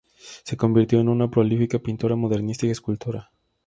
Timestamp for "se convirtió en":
0.43-1.09